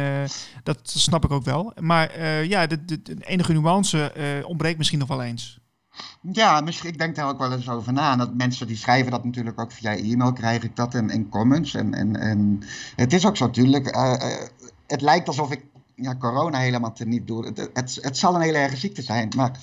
[0.64, 1.74] dat snap ik ook wel.
[1.80, 4.12] Maar ja, de, de, de enige nuance
[4.46, 5.60] ontbreekt misschien nog wel eens.
[6.32, 8.12] Ja, misschien, ik denk daar ook wel eens over na.
[8.12, 11.30] En dat mensen die schrijven dat natuurlijk ook via e-mail, krijg ik dat in, in
[11.30, 11.74] comments.
[11.74, 12.60] En, en, en
[12.96, 13.96] het is ook zo natuurlijk,
[14.88, 17.46] het lijkt alsof ik ja, corona helemaal te niet doe.
[17.46, 19.60] Het, het, het zal een hele erge ziekte zijn, maar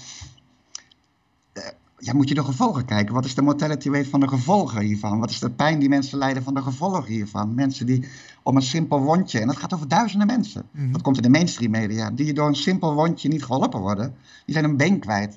[1.52, 1.62] eh,
[1.98, 3.14] ja, moet je de gevolgen kijken.
[3.14, 5.18] Wat is de mortality rate van de gevolgen hiervan?
[5.18, 7.54] Wat is de pijn die mensen lijden van de gevolgen hiervan?
[7.54, 8.08] Mensen die
[8.42, 10.68] om een simpel wondje, en dat gaat over duizenden mensen.
[10.70, 10.92] Mhm.
[10.92, 14.14] Dat komt in de mainstream media, die door een simpel wondje niet geholpen worden.
[14.44, 15.36] Die zijn een been kwijt.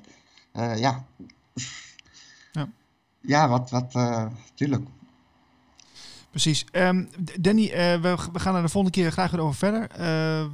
[0.52, 1.04] Eh, ja.
[2.52, 2.68] Ja.
[3.20, 4.86] Ja, wat, wat, eh, tuurlijk.
[6.30, 6.64] Precies.
[6.64, 9.90] D- Danny, eh, we, we gaan er de volgende keer graag weer over verder.
[9.90, 9.98] Eh,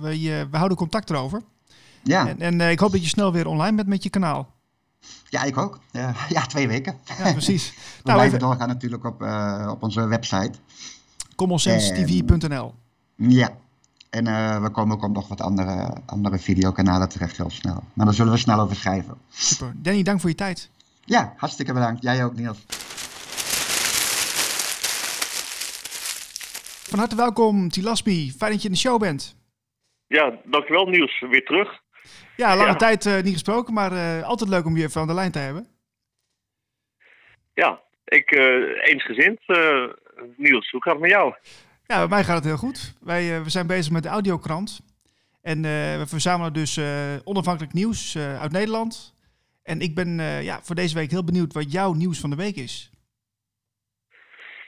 [0.01, 1.43] we, we houden contact erover.
[2.03, 4.53] Ja, En, en eh, ik hoop dat je snel weer online bent met je kanaal.
[5.29, 5.81] ja ik ook.
[6.29, 6.97] Ja, twee weken.
[7.19, 7.71] Ja, precies.
[7.75, 9.23] We nou, blijven even doorgaan natuurlijk op,
[9.71, 10.53] op onze website.
[11.37, 12.75] commonsensestv.nl.
[13.17, 13.51] Ja.
[14.11, 14.25] En
[14.63, 17.83] we komen ook op nog wat andere, andere videokanalen terecht heel snel.
[17.93, 19.15] Maar daar zullen we snel over schrijven.
[19.31, 19.73] Super.
[19.77, 20.69] Danny, dank voor je tijd.
[21.05, 22.03] Ja, hartstikke bedankt.
[22.03, 22.59] Jij ook, Niels.
[26.95, 28.33] Van harte welkom, Tilasmi.
[28.37, 29.37] Fijn dat je in de show bent.
[30.07, 31.21] Ja, dankjewel Niels.
[31.21, 31.81] Weer terug.
[32.37, 32.77] Ja, lange Ja.
[32.77, 35.39] tijd eh, niet gesproken, maar eh, altijd leuk om je even aan de lijn te
[35.39, 35.67] hebben.
[37.55, 39.41] Ja, ik eh eensgezind.
[40.37, 41.35] Niels, hoe gaat het met jou?
[41.87, 42.95] Ja, bij mij gaat het heel goed.
[43.01, 44.81] Wij we zijn bezig met de audiokrant.
[45.43, 45.63] En
[45.99, 46.81] we verzamelen dus
[47.25, 49.15] onafhankelijk nieuws uit Nederland.
[49.63, 50.09] En ik ben
[50.43, 52.91] ja, voor deze week heel benieuwd wat jouw nieuws van de week is.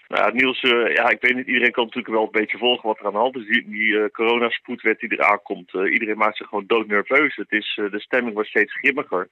[0.08, 2.88] Nou ja, Niels, uh, ja, ik weet niet, iedereen kan natuurlijk wel een beetje volgen
[2.88, 3.46] wat er aan de hand is.
[3.46, 7.36] Die, die uh, coronaspoedwet die eraan komt, uh, iedereen maakt zich gewoon doodnerveus.
[7.36, 9.28] Het is, de stemming wordt steeds grimmiger.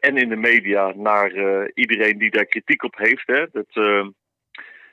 [0.00, 1.30] en in de media naar
[1.74, 3.26] iedereen die daar kritiek op heeft.
[3.26, 3.66] Hè, dat,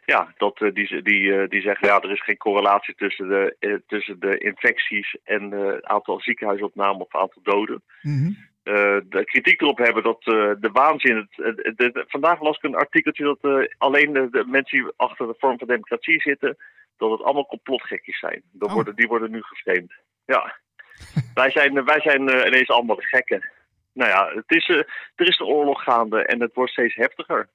[0.06, 4.38] ja, dat, die, die, die zeggen, ja, er is geen correlatie tussen de, tussen de
[4.38, 7.84] infecties en het aantal ziekenhuisopnamen of aantal doden.
[8.02, 8.38] Mm.
[8.64, 11.16] Uh, de kritiek erop hebben dat uh, de waanzin.
[11.16, 14.92] Het, de, de, vandaag las ik een artikeltje dat uh, alleen de, de, mensen die
[14.96, 16.58] achter de vorm van democratie zitten,
[16.98, 18.42] dat het allemaal complotgekjes zijn.
[18.52, 18.76] Dat Oh.
[18.76, 19.94] worden, die worden nu geframed.
[20.26, 20.56] Ja.
[21.34, 23.50] wij zijn, wij zijn ineens allemaal de gekken.
[23.94, 24.68] Nou ja, het is,
[25.16, 27.50] er is een oorlog gaande en het wordt steeds heftiger.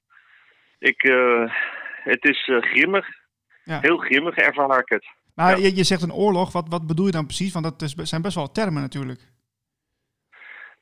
[0.79, 1.01] Ik,
[2.03, 3.07] het is grimmig.
[3.63, 3.79] Ja.
[3.79, 5.05] Heel grimmig ervaar ik het.
[5.35, 5.65] Maar Ja.
[5.65, 7.53] je, je zegt een oorlog, wat, wat bedoel je dan precies?
[7.53, 9.19] Want dat is, zijn best wel termen natuurlijk.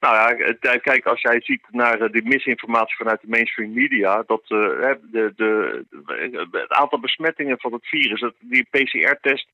[0.06, 4.24] Nou ja, eh, kijk, als jij ziet naar eh, de misinformatie vanuit de mainstream media,
[4.28, 5.84] dat eh, de, de,
[6.52, 9.48] het aantal besmettingen van het virus, dat, die PCR-test,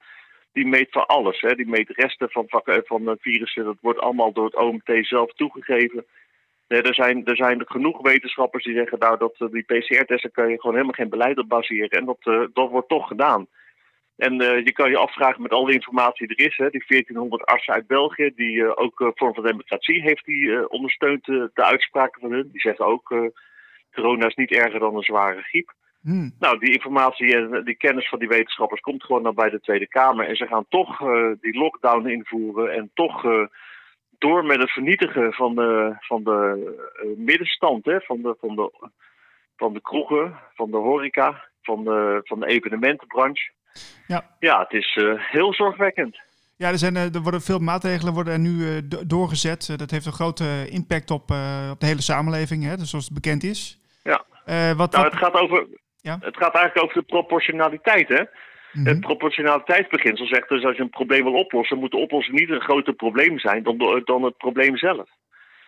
[0.53, 1.41] die meet van alles.
[1.41, 1.55] Hè.
[1.55, 2.45] Die meet resten van,
[2.85, 6.05] van virussen, dat wordt allemaal door het OMT zelf toegegeven.
[6.67, 10.59] Nee, er, zijn, er zijn genoeg wetenschappers die zeggen nou, dat die PCR-testen kan je
[10.59, 11.89] gewoon helemaal geen beleid op baseren.
[11.89, 13.47] En dat, dat wordt toch gedaan.
[14.27, 16.57] En eh, je kan je afvragen met al die informatie die er is.
[16.57, 20.69] Hè, die 1400 artsen uit België, die eh, ook eh, Vorm van Democratie heeft, die
[20.69, 22.49] ondersteunt de uitspraken van hun.
[22.51, 23.31] Die zeggen ook,
[23.93, 25.73] corona is niet erger dan een zware griep.
[26.01, 26.35] Hmm.
[26.39, 29.87] Nou, die informatie en die kennis van die wetenschappers komt gewoon naar bij de Tweede
[29.87, 30.27] Kamer.
[30.27, 30.97] En ze gaan toch
[31.39, 33.21] die lockdown invoeren en toch
[34.17, 38.71] door met het vernietigen van de, van de middenstand, hè, van, de, van, de,
[39.55, 43.51] van de kroegen, van de horeca, van de, van de evenementenbranche.
[44.07, 44.25] Ja.
[44.39, 46.19] Ja, het is eh, heel zorgwekkend.
[46.57, 49.73] Ja, er, zijn, eh, er worden veel maatregelen worden er nu eh, do- doorgezet.
[49.77, 51.21] Dat heeft een grote impact op,
[51.71, 53.79] op de hele samenleving, hè, dus zoals het bekend is.
[54.03, 54.23] Ja.
[54.45, 55.67] Eh, wat, Nou, wat- het gaat, over,
[56.01, 56.17] Ja.
[56.21, 58.23] het gaat eigenlijk over de proportionaliteit, hè?
[58.73, 58.85] Mhm.
[58.87, 62.61] Het proportionaliteitsbeginsel zegt dus als je een probleem wil oplossen, moet de oplossing niet een
[62.61, 65.09] groter probleem zijn dan, de- dan het probleem zelf.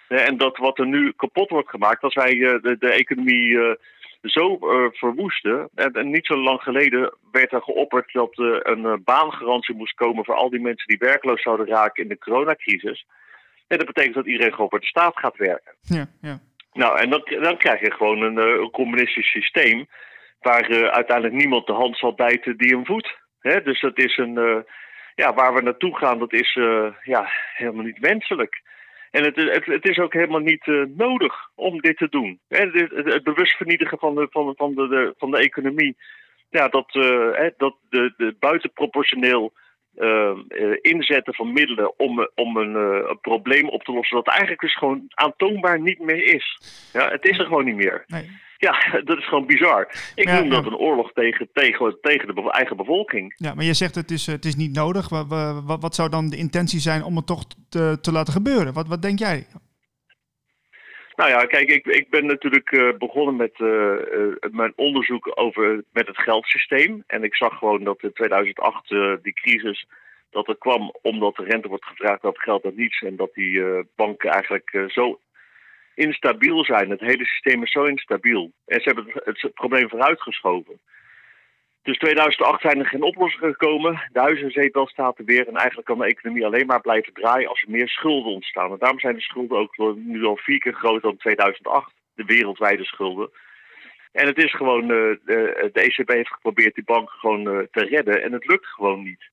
[0.07, 3.57] En dat wat er nu kapot wordt gemaakt, als wij de, de economie
[4.23, 4.57] zo
[4.91, 5.69] verwoesten.
[5.75, 9.95] En, en niet zo lang geleden werd er geopperd dat eh, een eh, baangarantie moest
[9.95, 13.05] komen voor al die mensen die werkloos zouden raken in de coronacrisis.
[13.67, 15.73] En dat betekent dat iedereen gewoon voor de staat gaat werken.
[15.81, 16.39] ja, ja.
[16.73, 19.87] Nou, en dan, dan krijg je gewoon een, een communistisch systeem
[20.39, 23.17] waar uiteindelijk niemand de hand zal bijten die hem voedt.
[23.39, 23.61] Hè?
[23.61, 24.65] Dus dat is een,
[25.15, 26.53] ja, waar we naartoe gaan, dat is
[27.03, 28.61] ja, helemaal niet wenselijk.
[29.13, 32.39] En het, het, het is ook helemaal niet eh, nodig om dit te doen.
[32.47, 32.59] Hè?
[32.59, 35.97] Het, het, bewust vernietigen van de, van, van de, de, van de economie,
[36.49, 39.53] ja, dat, eh, hè, dat de, de buitenproportioneel
[39.95, 40.37] eh,
[40.81, 42.75] inzetten van middelen om, om een,
[43.09, 46.59] een probleem op te lossen, dat eigenlijk dus gewoon aantoonbaar niet meer is.
[46.93, 48.03] Ja, het is er gewoon niet meer.
[48.07, 48.29] Nee.
[48.67, 48.75] Ja,
[49.09, 49.81] dat is gewoon bizar.
[50.15, 50.69] Ik Ja, noem dat ja.
[50.71, 53.33] een oorlog tegen, tegen, tegen de eigen bevolking.
[53.37, 55.09] ja, maar je zegt het is, het is niet nodig.
[55.09, 58.33] Wa- wa- Wat, wat zou dan de intentie zijn om het toch te, te laten
[58.33, 58.73] gebeuren?
[58.73, 59.45] Wat, wat denk jij?
[61.15, 65.83] Nou ja, kijk, ik, ik ben natuurlijk eh, begonnen met eh, eh, mijn onderzoek over
[65.91, 67.03] met het geldsysteem.
[67.07, 69.87] En ik zag gewoon dat in 2008 eh, die crisis,
[70.29, 73.01] dat er kwam omdat de rente wordt gevraagd op geld en niets.
[73.01, 73.61] En dat die
[73.95, 75.19] banken eigenlijk zo
[75.95, 76.89] instabiel zijn.
[76.89, 78.51] Het hele systeem is zo instabiel.
[78.65, 80.79] En ze hebben het, probleem vooruitgeschoven.
[81.81, 84.09] Dus 2008 zijn er geen oplossingen gekomen.
[84.11, 85.47] De huizenzetel staat er weer.
[85.47, 88.71] En eigenlijk kan de economie alleen maar blijven draaien als er meer schulden ontstaan.
[88.71, 91.93] En daarom zijn de schulden ook nu al vier keer groter dan 2008.
[92.15, 93.29] De wereldwijde schulden.
[94.11, 98.23] En het is gewoon, eh, de, ECB heeft geprobeerd die banken gewoon eh, te redden.
[98.23, 99.31] En het lukt gewoon niet.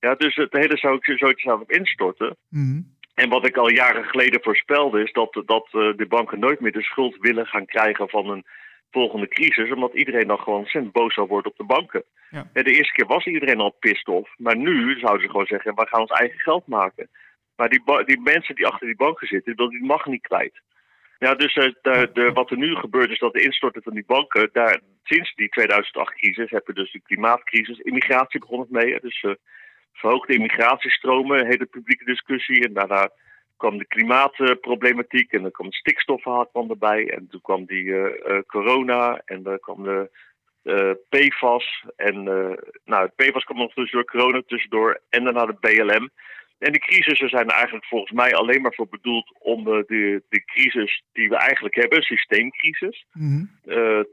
[0.00, 2.36] Ja, dus het hele zou ik zoiets zou op instorten.
[2.48, 2.80] Mhm.
[3.16, 6.72] En wat ik al jaren geleden voorspelde is dat, dat eh, de banken nooit meer
[6.72, 8.44] de schuld willen gaan krijgen van een
[8.90, 9.72] volgende crisis.
[9.72, 12.04] Omdat iedereen dan gewoon ontzettend boos zou worden op de banken.
[12.30, 12.48] Ja.
[12.52, 14.34] De eerste keer was iedereen al pissed off.
[14.36, 17.08] Maar nu zouden ze gewoon zeggen, we gaan ons eigen geld maken.
[17.56, 20.60] Maar die, die mensen die achter die banken zitten, dat die mag niet kwijt.
[21.18, 24.04] Ja, dus eh, de, de, wat er nu gebeurt is dat de instorten van die
[24.06, 29.00] banken, daar, sinds die 2008-crisis, heb je dus de klimaatcrisis, immigratie begon het mee.
[29.00, 29.30] Dus eh,
[29.92, 32.66] verhoogde immigratiestromen, een hele publieke discussie.
[32.66, 33.10] En daarna
[33.56, 37.10] kwam de klimaatproblematiek en dan kwam het stikstofverhaal kwam erbij.
[37.10, 40.10] En toen kwam die eh, eh, corona en dan kwam de
[40.62, 41.84] eh, PFAS.
[41.96, 42.22] En
[42.84, 46.10] nou, het PFAS kwam nog tussendoor, corona tussendoor en daarna de BLM.
[46.58, 51.02] En die crisissen zijn eigenlijk volgens mij alleen maar voor bedoeld om de, de crisis
[51.12, 53.44] die we eigenlijk hebben, een systeemcrisis, Mhm.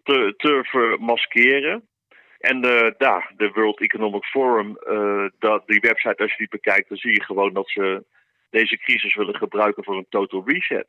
[0.03, 1.87] te, te vermaskeren.
[2.49, 6.89] En eh, daar, de World Economic Forum, eh, dat, die website, als je die bekijkt,
[6.89, 8.03] dan zie je gewoon dat ze
[8.49, 10.87] deze crisis willen gebruiken voor een total reset.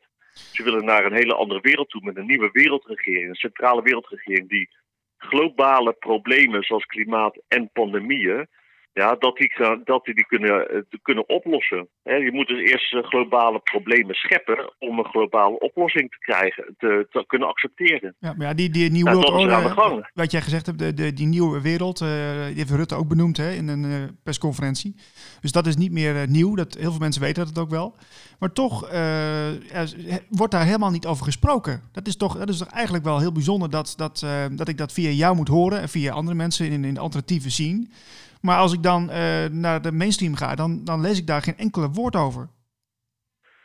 [0.53, 4.49] Ze willen naar een hele andere wereld toe met een nieuwe wereldregering, een centrale wereldregering
[4.49, 4.69] die
[5.17, 8.49] globale problemen zoals klimaat en pandemieën,
[8.94, 9.52] ja, dat die,
[9.85, 11.88] dat die, die kunnen, eh, kunnen oplossen.
[12.02, 17.07] je moet dus eerst eh, globale problemen scheppen om een globale oplossing te krijgen, te,
[17.11, 18.14] te kunnen accepteren.
[18.18, 21.61] Ja, maar ja, die, die nieuwe wereld, wat jij gezegd hebt, de, de, die nieuwe
[21.61, 22.09] wereld, uh,
[22.46, 24.94] die heeft Rutte ook benoemd hè, in een uh, persconferentie.
[25.40, 27.96] Dus dat is niet meer nieuw, dat, heel veel mensen weten dat ook wel.
[28.38, 28.80] Maar toch
[30.28, 31.83] wordt daar helemaal niet over gesproken.
[31.92, 34.92] Dat is toch, dat is toch eigenlijk wel heel bijzonder dat, dat, dat ik dat
[34.92, 37.92] via jou moet horen en via andere mensen in, in alternatieve zien.
[38.46, 41.57] Maar als ik dan uh, naar de mainstream ga, dan, dan lees ik daar geen
[41.57, 42.48] enkele woord over.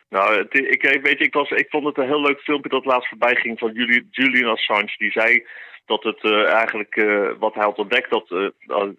[0.10, 3.36] Nou, ik, weet ik, was, ik vond het een heel leuk filmpje dat laatst voorbij
[3.36, 3.72] ging van
[4.10, 4.94] Julian, Assange.
[4.98, 5.48] Die zei
[5.86, 8.54] dat het uh, eigenlijk, uh, wat hij had ontdekt, dat,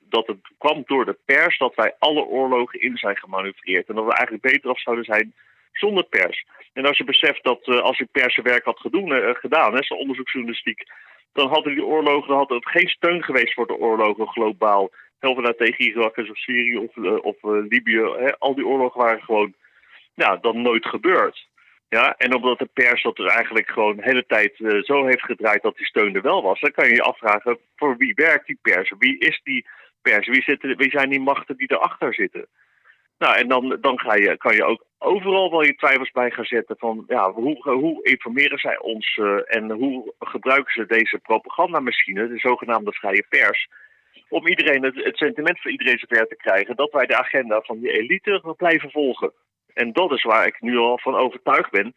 [0.08, 3.88] dat het kwam door de pers dat wij alle oorlogen in zijn gemanoeuvreerd.
[3.88, 5.34] En dat we eigenlijk beter af zouden zijn
[5.72, 6.46] zonder pers.
[6.72, 10.82] En als je beseft dat als je pers zijn werk had gedaan, hè, zijn onderzoeksjournalistiek,
[11.32, 14.90] dan hadden die oorlogen, dan het geen steun geweest voor de oorlogen globaal.
[15.20, 18.00] Helder tegen Irak of Syrië of, uh, of uh, Libië.
[18.00, 19.54] Hè, al die oorlogen waren gewoon
[20.14, 21.48] ja, dan nooit gebeurd.
[21.88, 25.22] Ja, en omdat de pers dat er eigenlijk gewoon de hele tijd uh, zo heeft
[25.22, 28.46] gedraaid dat die steun er wel was, dan kan je je afvragen voor wie werkt
[28.46, 28.92] die pers?
[28.98, 29.66] Wie is die
[30.02, 30.28] pers?
[30.28, 32.46] Wie, zitten, wie zijn die machten die erachter zitten?
[33.18, 36.44] Nou, en dan, dan ga je, kan je ook overal wel je twijfels bij gaan
[36.44, 42.38] zetten van ja, hoe, hoe informeren zij ons en hoe gebruiken ze deze propagandamachine, de
[42.38, 43.68] zogenaamde vrije pers,
[44.30, 47.90] om iedereen het, sentiment van iedereen zover te krijgen dat wij de agenda van die
[47.90, 49.32] elite blijven volgen.
[49.74, 51.94] En dat is waar ik nu al van overtuigd ben.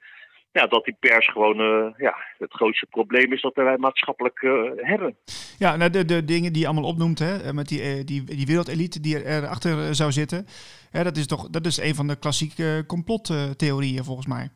[0.51, 4.71] Ja, dat die pers gewoon uh, ja, het grootste probleem is dat wij maatschappelijk uh,
[4.75, 5.17] hebben.
[5.57, 8.45] Ja, nou de, de dingen die je allemaal opnoemt, hè, eh, met die, die, die
[8.45, 10.45] wereldelite die erachter zou zitten,
[10.91, 14.49] hè, dat is toch dat is een van de klassieke complottheorieën volgens mij.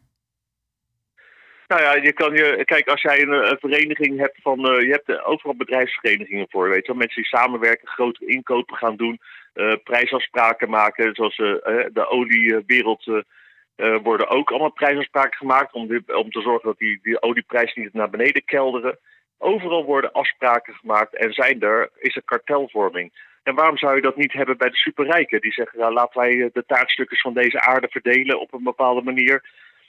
[1.68, 4.92] Nou ja, je kan je, kijk, als jij een, een vereniging hebt van, uh, je
[4.92, 6.96] hebt overal bedrijfsverenigingen voor, weet je wel.
[6.96, 9.20] Mensen die samenwerken, grotere inkopen gaan doen,
[9.56, 13.24] uh, prijsafspraken maken, zoals de oliewereld
[14.04, 18.10] worden ook allemaal prijsafspraken gemaakt om, om te zorgen dat die, die olieprijs niet naar
[18.10, 19.00] beneden kelderen.
[19.38, 23.12] Overal worden afspraken gemaakt en zijn er, is er kartelvorming.
[23.44, 25.42] En waarom zou je dat niet hebben bij de superrijken?
[25.42, 29.44] Die zeggen, nou, laten wij de taartstukjes van deze aarde verdelen op een bepaalde manier.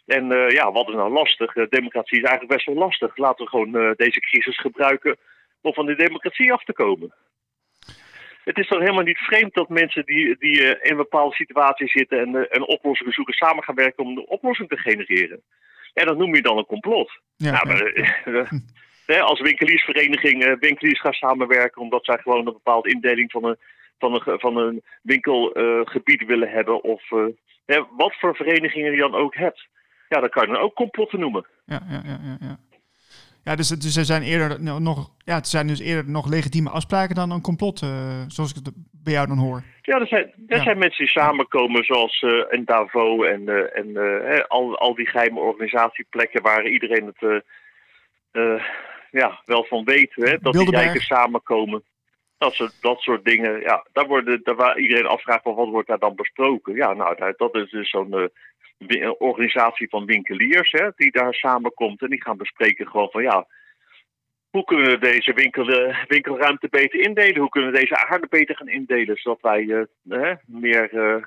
[0.08, 1.56] En uh, ja, wat is nou lastig?
[1.56, 3.16] Uh, democratie is eigenlijk best wel lastig.
[3.16, 5.16] Laten we gewoon uh, deze crisis gebruiken
[5.60, 7.14] om van die democratie af te komen.
[8.44, 12.18] Het is toch helemaal niet vreemd dat mensen die, die in een bepaalde situatie zitten
[12.18, 15.42] en een oplossing zoeken, samen gaan werken om de oplossing te genereren.
[15.94, 17.20] En dat noem je dan een complot.
[17.36, 17.66] Ja, nou,
[19.06, 23.56] maar, als winkeliersvereniging winkeliers gaan samenwerken omdat zij gewoon een bepaalde indeling van een,
[23.98, 26.82] van een, van een winkelgebied willen hebben.
[26.82, 27.02] Of
[27.96, 29.68] wat voor verenigingen je dan ook hebt
[30.08, 31.46] ja, dat kan je dan ook complotten noemen.
[31.64, 32.36] Ja, ja, ja, ja.
[32.40, 32.58] ja.
[33.44, 37.14] Ja, dus, dus er zijn eerder nog, ja, het zijn dus eerder nog legitieme afspraken
[37.14, 37.90] dan een complot, uh,
[38.26, 39.62] zoals ik het bij jou dan hoor.
[39.82, 44.46] Ja, er zijn, er zijn mensen die samenkomen, zoals uh, in Davos en, uh, en
[44.48, 47.44] al, al die geheime organisatieplekken waar iedereen het
[49.10, 51.82] ja, wel van weet, hè, dat die rijken samenkomen.
[52.38, 55.88] Dat soort, dat soort dingen, ja, daar, worden, daar waar iedereen afvraagt van wat wordt
[55.88, 56.74] daar dan besproken.
[56.74, 58.30] Ja, nou, dat is dus zo'n
[59.18, 63.46] organisatie van winkeliers hè, die daar samenkomt en die gaan bespreken gewoon van ja,
[64.50, 67.40] hoe kunnen we deze winkel, uh, winkelruimte beter indelen?
[67.40, 71.24] Hoe kunnen we deze aarde beter gaan indelen, zodat wij uh, meer uh,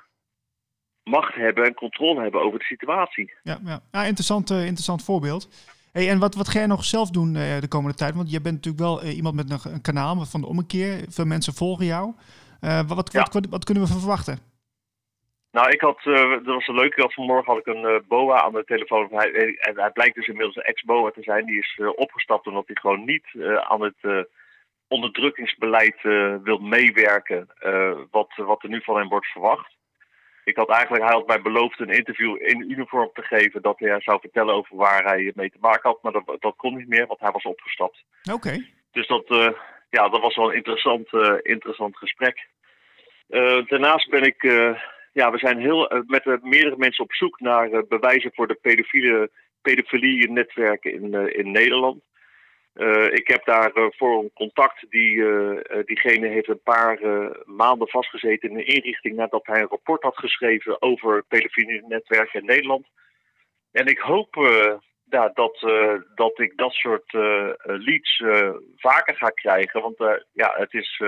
[1.03, 3.33] macht hebben en controle hebben over de situatie?
[3.43, 3.81] Ja, ja.
[3.91, 5.49] ja interessant, interessant voorbeeld.
[5.91, 8.15] Hey, en wat, wat ga jij nog zelf doen de komende tijd?
[8.15, 11.05] Want je bent natuurlijk wel iemand met een, een, kanaal van de ommekeer.
[11.09, 12.13] Veel mensen volgen jou.
[12.87, 14.50] wat, wat, wat, wat kunnen we verwachten?
[15.51, 18.53] Nou, ik had, uh, dat was een leuke, vanmorgen had ik een uh, boa aan
[18.53, 19.07] de telefoon.
[19.11, 21.45] Hij, en hij blijkt dus inmiddels een ex-boa te zijn.
[21.45, 23.25] Die is uh, opgestapt omdat hij gewoon niet
[23.59, 24.27] aan het
[24.87, 26.01] onderdrukkingsbeleid
[26.43, 27.47] wil meewerken.
[28.11, 29.79] wat, wat er nu van hem wordt verwacht.
[30.43, 33.61] Ik had eigenlijk, hij had mij beloofd een interview in uniform te geven.
[33.61, 36.01] Dat hij zou vertellen over waar hij mee te maken had.
[36.01, 38.03] Maar dat, dat kon niet meer, want hij was opgestapt.
[38.31, 38.65] Oké.
[38.91, 39.25] Dus dat,
[39.89, 42.47] ja, dat was wel een interessant, interessant gesprek.
[43.67, 44.43] daarnaast ben ik
[45.11, 48.47] ja, we zijn heel, eh, met uh, meerdere mensen op zoek naar uh, bewijzen voor
[48.47, 49.29] de pedofiele,
[49.61, 52.03] pedofilie-netwerken in, in Nederland.
[53.11, 55.15] ik heb daar voor een contact, die,
[55.85, 56.99] diegene heeft een paar
[57.45, 62.87] maanden vastgezeten in een inrichting nadat hij een rapport had geschreven over pedofilie-netwerken in Nederland.
[63.71, 64.35] En ik hoop
[65.09, 65.59] ja, dat,
[66.15, 67.13] dat ik dat soort
[67.61, 68.23] leads
[68.75, 69.97] vaker ga krijgen, want
[70.31, 71.01] ja, het is,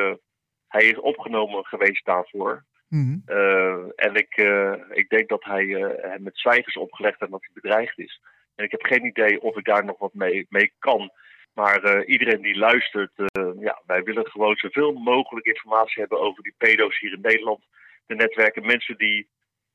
[0.67, 2.63] hij is opgenomen geweest daarvoor.
[2.93, 3.17] Mhm.
[3.25, 7.41] Eh, en ik, uh, ik denk dat hij uh, hem met zwijgers opgelegd heeft dat
[7.41, 8.21] hij bedreigd is.
[8.55, 11.11] En ik heb geen idee of ik daar nog wat mee, mee kan.
[11.53, 13.11] Maar iedereen die luistert,
[13.59, 17.63] ja, wij willen gewoon zoveel mogelijk informatie hebben over die pedo's hier in Nederland.
[18.05, 19.27] De netwerken, mensen die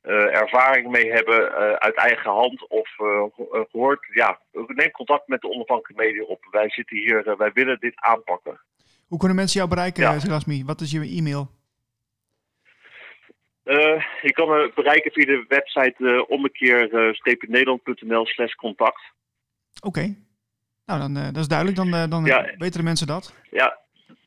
[0.03, 2.89] ervaring mee hebben uit eigen hand of
[3.71, 4.07] gehoord.
[4.13, 6.47] Ja, neem contact met de onafhankelijke media op.
[6.51, 8.61] Wij zitten hier, wij willen dit aanpakken.
[9.09, 10.65] Hoe kunnen mensen jou bereiken, ja.
[10.65, 11.58] Wat is je e-mail?
[13.69, 19.01] Uh, je kan me bereiken via de website uh, ommekeer-nederland.nl slash contact.
[19.81, 20.15] Oké.
[20.87, 21.77] Nou, dan, uh, dat is duidelijk.
[21.79, 22.55] Dan, dan ja.
[22.59, 23.35] weten de mensen dat.
[23.51, 23.79] Ja,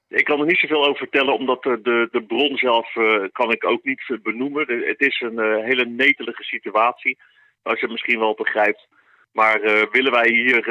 [0.07, 2.93] ik kan er niet zoveel over vertellen, omdat de, de, de bron zelf
[3.31, 4.65] kan ik ook niet benoemen.
[4.67, 7.17] het is een hele netelige situatie,
[7.61, 8.87] als je het misschien wel begrijpt.
[9.31, 10.63] Maar willen wij hier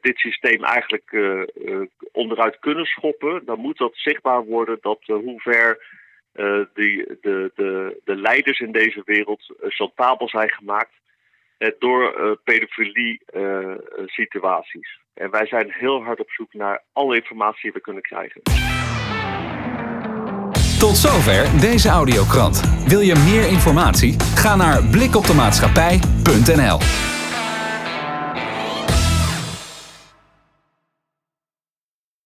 [0.00, 1.16] dit systeem eigenlijk
[2.12, 5.97] onderuit kunnen schoppen, dan moet dat zichtbaar worden dat hoe ver
[6.38, 10.92] uh, die, de, de, de leiders in deze wereld uh, chantabel zijn gemaakt
[11.58, 13.22] uh, door pedofilie
[14.06, 14.98] situaties.
[15.14, 18.42] En wij zijn heel hard op zoek naar alle informatie die we kunnen krijgen.
[20.78, 22.60] Tot zover deze audiokrant.
[22.86, 24.20] Wil je meer informatie?
[24.20, 26.78] Ga naar blikoptemaatschappij.nl